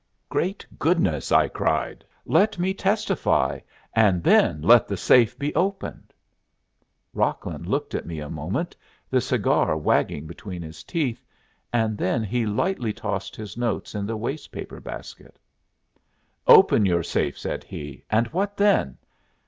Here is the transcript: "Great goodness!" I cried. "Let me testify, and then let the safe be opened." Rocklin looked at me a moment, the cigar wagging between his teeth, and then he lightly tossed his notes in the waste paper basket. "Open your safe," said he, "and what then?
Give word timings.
"Great 0.29 0.65
goodness!" 0.79 1.31
I 1.31 1.47
cried. 1.47 2.03
"Let 2.25 2.57
me 2.57 2.73
testify, 2.73 3.59
and 3.93 4.23
then 4.23 4.59
let 4.63 4.87
the 4.87 4.97
safe 4.97 5.37
be 5.37 5.53
opened." 5.53 6.11
Rocklin 7.13 7.65
looked 7.67 7.93
at 7.93 8.07
me 8.07 8.19
a 8.19 8.27
moment, 8.27 8.75
the 9.11 9.21
cigar 9.21 9.77
wagging 9.77 10.25
between 10.25 10.63
his 10.63 10.83
teeth, 10.83 11.23
and 11.71 11.99
then 11.99 12.23
he 12.23 12.47
lightly 12.47 12.93
tossed 12.93 13.35
his 13.35 13.55
notes 13.57 13.93
in 13.93 14.07
the 14.07 14.17
waste 14.17 14.51
paper 14.51 14.79
basket. 14.79 15.37
"Open 16.47 16.83
your 16.83 17.03
safe," 17.03 17.37
said 17.37 17.63
he, 17.63 18.03
"and 18.09 18.25
what 18.29 18.57
then? 18.57 18.97